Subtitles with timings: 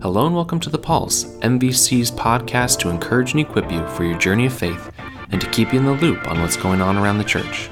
[0.00, 4.16] Hello and welcome to The Pulse, MVC's podcast to encourage and equip you for your
[4.16, 4.92] journey of faith
[5.32, 7.68] and to keep you in the loop on what's going on around the church.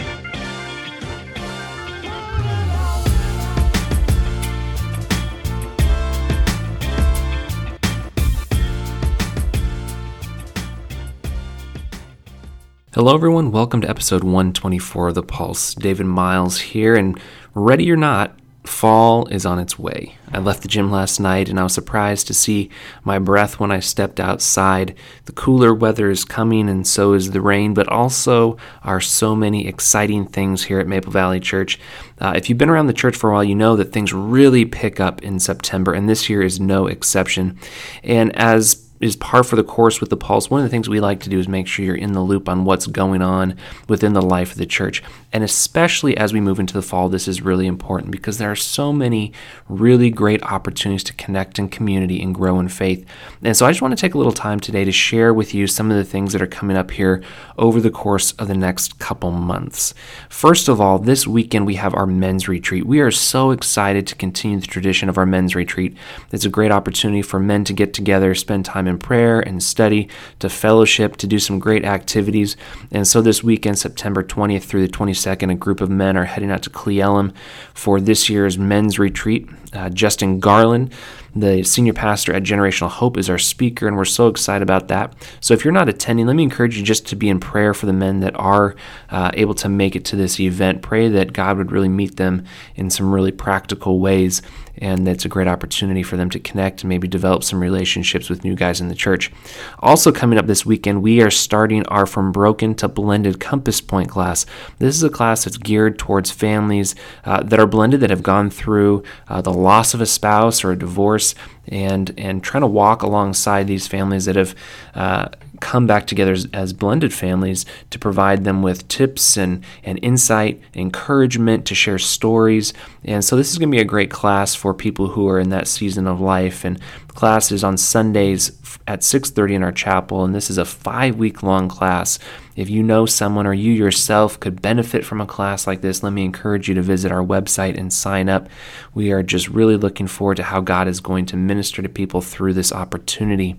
[12.93, 13.53] Hello, everyone.
[13.53, 15.77] Welcome to episode 124 of The Pulse.
[15.77, 17.21] David Miles here, and
[17.55, 18.37] ready or not,
[18.69, 20.17] fall is on its way.
[20.33, 22.71] I left the gym last night and I was surprised to see
[23.05, 24.95] my breath when I stepped outside.
[25.27, 29.67] The cooler weather is coming and so is the rain, but also are so many
[29.67, 31.79] exciting things here at Maple Valley Church.
[32.21, 34.65] Uh, if you've been around the church for a while, you know that things really
[34.65, 37.59] pick up in September, and this year is no exception.
[38.03, 40.49] And as is par for the course with the pulse.
[40.49, 42.49] One of the things we like to do is make sure you're in the loop
[42.49, 43.57] on what's going on
[43.89, 45.03] within the life of the church.
[45.33, 48.57] And especially as we move into the fall, this is really important because there are
[48.57, 49.33] so many
[49.69, 53.05] really great opportunities to connect in community and grow in faith.
[53.43, 55.67] And so I just want to take a little time today to share with you
[55.67, 57.23] some of the things that are coming up here
[57.59, 59.95] over the course of the next couple months.
[60.29, 62.87] First of all, this weekend we have our men's retreat.
[62.87, 65.97] We are so excited to continue the tradition of our men's retreat.
[66.33, 69.63] It's a great opportunity for men to get together, spend time time in prayer and
[69.63, 70.09] study,
[70.39, 72.57] to fellowship, to do some great activities.
[72.91, 76.51] And so this weekend, September 20th through the 22nd, a group of men are heading
[76.51, 77.35] out to Cle Elum
[77.75, 79.49] for this year's men's retreat.
[79.73, 80.93] Uh, Justin Garland,
[81.41, 85.15] the senior pastor at Generational Hope, is our speaker, and we're so excited about that.
[85.41, 87.87] So if you're not attending, let me encourage you just to be in prayer for
[87.87, 88.75] the men that are
[89.11, 90.83] uh, able to make it to this event.
[90.83, 94.43] Pray that God would really meet them in some really practical ways
[94.79, 98.45] and it's a great opportunity for them to connect and maybe develop some relationships with
[98.45, 99.33] new guys in the church.
[99.79, 104.11] Also, coming up this weekend, we are starting our From Broken to Blended Compass Point
[104.11, 104.45] class.
[104.79, 108.51] This is a class that's geared towards families uh, that are blended, that have gone
[108.51, 111.26] through uh, the loss of a spouse or a divorce,
[111.69, 114.55] and and trying to walk alongside these families that have
[114.95, 115.29] uh,
[115.61, 120.61] come back together as, as, blended families to provide them with tips and, and insight,
[120.75, 122.73] encouragement to share stories.
[123.05, 125.51] And so this is going to be a great class for people who are in
[125.51, 126.65] that season of life.
[126.65, 126.81] And
[127.17, 128.53] class is on Sundays
[128.87, 132.19] at 6:30 in our chapel, and this is a five-week long class.
[132.57, 136.15] If you know someone or you yourself could benefit from a class like this, let
[136.15, 138.49] me encourage you to visit our website and sign up.
[138.95, 142.23] We are just really looking forward to how God is going to minister to people
[142.23, 143.57] through this opportunity.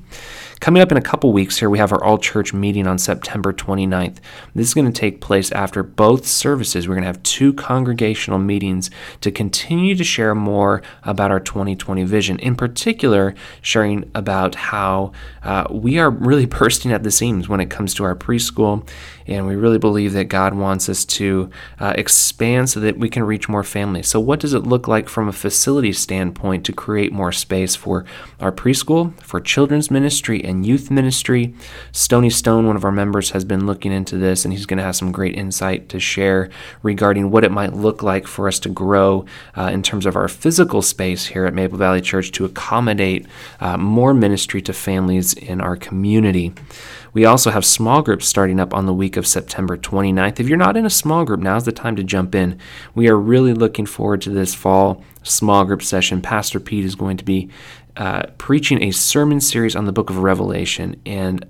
[0.59, 3.53] Coming up in a couple weeks here, we have our all church meeting on September
[3.53, 4.18] 29th.
[4.56, 6.88] This is going to take place after both services.
[6.88, 8.89] We're going to have two congregational meetings
[9.22, 12.39] to continue to share more about our 2020 vision.
[12.39, 15.12] In particular, sharing about how
[15.44, 18.88] uh, we are really bursting at the seams when it comes to our preschool,
[19.28, 21.50] and we really believe that God wants us to
[21.80, 24.07] uh, expand so that we can reach more families.
[24.07, 28.06] So, what does it look like from a facility standpoint to create more space for
[28.40, 31.53] our preschool, for children's ministry, and youth ministry?
[31.91, 34.84] Stony Stone, one of our members, has been looking into this, and he's going to
[34.84, 36.50] have some great insight to share
[36.81, 39.25] regarding what it might look like for us to grow
[39.57, 43.25] uh, in terms of our physical space here at Maple Valley Church to accommodate
[43.59, 46.53] uh, more ministry to families in our community.
[47.14, 50.40] We also have small groups starting up on the week of September 29th.
[50.40, 52.59] If you're not in a small group, now's the time to jump in.
[52.94, 56.22] We are really looking forward to this fall small group session.
[56.22, 57.50] Pastor Pete is going to be
[57.96, 61.44] uh, preaching a sermon series on the book of Revelation, and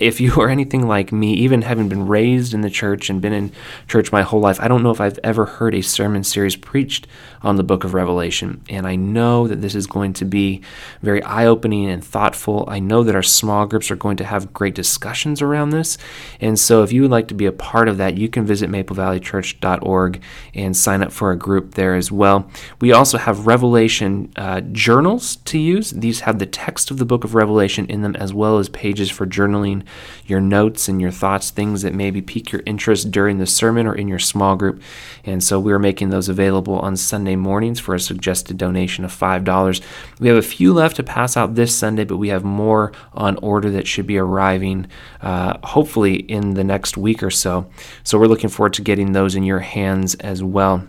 [0.00, 3.34] if you are anything like me, even having been raised in the church and been
[3.34, 3.52] in
[3.86, 7.06] church my whole life, I don't know if I've ever heard a sermon series preached
[7.42, 8.62] on the book of Revelation.
[8.70, 10.62] And I know that this is going to be
[11.02, 12.64] very eye opening and thoughtful.
[12.66, 15.98] I know that our small groups are going to have great discussions around this.
[16.40, 18.70] And so if you would like to be a part of that, you can visit
[18.70, 20.22] maplevalleychurch.org
[20.54, 22.50] and sign up for a group there as well.
[22.80, 25.90] We also have Revelation uh, journals to use.
[25.90, 29.10] These have the text of the book of Revelation in them as well as pages
[29.10, 29.84] for journaling
[30.26, 33.94] your notes and your thoughts, things that maybe pique your interest during the sermon or
[33.94, 34.82] in your small group.
[35.24, 39.82] And so we're making those available on Sunday mornings for a suggested donation of $5.
[40.18, 43.36] We have a few left to pass out this Sunday, but we have more on
[43.38, 44.86] order that should be arriving
[45.20, 47.70] uh, hopefully in the next week or so.
[48.04, 50.86] So we're looking forward to getting those in your hands as well.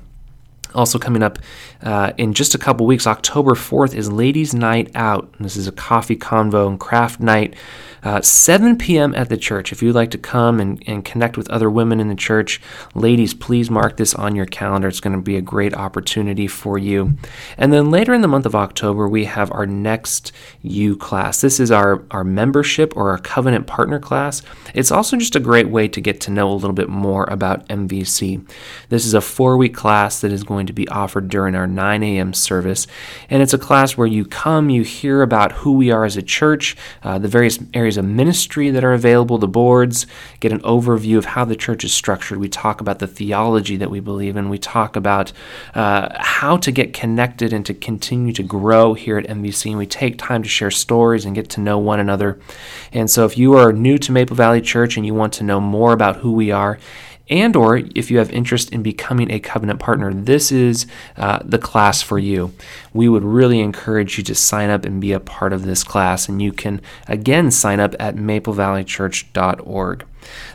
[0.73, 1.39] Also, coming up
[1.83, 5.31] uh, in just a couple weeks, October 4th is Ladies' Night Out.
[5.39, 7.55] This is a coffee convo and craft night
[8.03, 9.13] uh, 7 p.m.
[9.15, 9.71] at the church.
[9.71, 12.59] If you'd like to come and, and connect with other women in the church,
[12.95, 14.87] ladies, please mark this on your calendar.
[14.87, 17.13] It's going to be a great opportunity for you.
[17.57, 20.31] And then later in the month of October, we have our next
[20.63, 21.41] U class.
[21.41, 24.41] This is our, our membership or our covenant partner class.
[24.73, 27.67] It's also just a great way to get to know a little bit more about
[27.67, 28.47] MVC.
[28.89, 31.65] This is a four week class that is going going to be offered during our
[31.65, 32.33] 9 a.m.
[32.33, 32.85] service.
[33.29, 36.21] And it's a class where you come, you hear about who we are as a
[36.21, 40.05] church, uh, the various areas of ministry that are available, the boards,
[40.39, 42.37] get an overview of how the church is structured.
[42.37, 44.49] We talk about the theology that we believe in.
[44.49, 45.33] We talk about
[45.73, 49.71] uh, how to get connected and to continue to grow here at MVC.
[49.71, 52.39] And we take time to share stories and get to know one another.
[52.91, 55.59] And so if you are new to Maple Valley Church and you want to know
[55.59, 56.77] more about who we are,
[57.31, 60.85] and or if you have interest in becoming a covenant partner this is
[61.17, 62.53] uh, the class for you.
[62.93, 66.29] We would really encourage you to sign up and be a part of this class
[66.29, 70.05] and you can again sign up at maplevalleychurch.org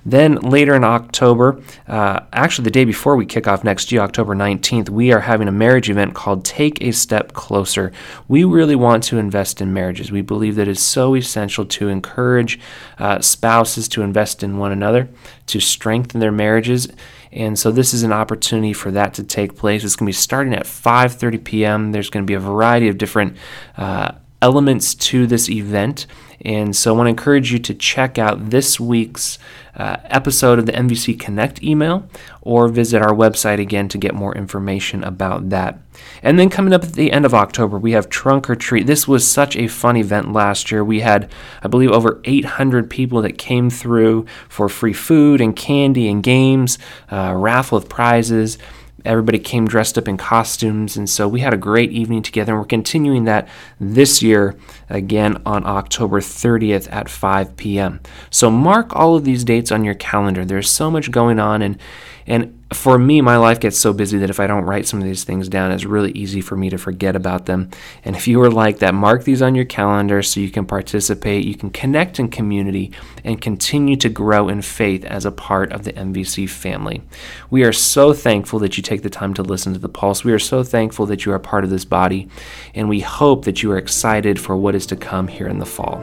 [0.04, 4.34] then later in October, uh, actually the day before we kick off next year, October
[4.34, 7.92] 19th, we are having a marriage event called Take a Step Closer.
[8.28, 10.12] We really want to invest in marriages.
[10.12, 12.58] We believe that it's so essential to encourage
[12.98, 15.08] uh, spouses to invest in one another,
[15.46, 16.88] to strengthen their marriages.
[17.32, 19.84] And so this is an opportunity for that to take place.
[19.84, 21.92] It's going to be starting at 5:30 p.m.
[21.92, 23.36] There's going to be a variety of different
[23.76, 26.06] uh, elements to this event.
[26.44, 29.38] And so I want to encourage you to check out this week's
[29.74, 32.08] uh, episode of the MVC Connect email
[32.42, 35.78] or visit our website again to get more information about that.
[36.22, 38.86] And then coming up at the end of October, we have Trunk or Treat.
[38.86, 40.84] This was such a fun event last year.
[40.84, 41.30] We had,
[41.62, 46.78] I believe, over 800 people that came through for free food and candy and games,
[47.10, 48.58] uh, raffle prizes.
[49.06, 52.52] Everybody came dressed up in costumes, and so we had a great evening together.
[52.52, 53.48] And we're continuing that
[53.80, 54.56] this year
[54.90, 58.00] again on October 30th at 5 p.m.
[58.30, 60.44] So mark all of these dates on your calendar.
[60.44, 61.78] There's so much going on, and
[62.26, 65.06] and for me, my life gets so busy that if I don't write some of
[65.06, 67.70] these things down, it's really easy for me to forget about them.
[68.04, 71.44] And if you are like that, mark these on your calendar so you can participate,
[71.44, 72.90] you can connect in community,
[73.22, 77.02] and continue to grow in faith as a part of the MVC family.
[77.50, 80.24] We are so thankful that you take the time to listen to the Pulse.
[80.24, 82.28] We are so thankful that you are part of this body,
[82.74, 85.66] and we hope that you are excited for what is to come here in the
[85.66, 86.02] fall.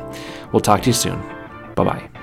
[0.54, 1.22] We'll talk to you soon.
[1.76, 2.23] Bye bye.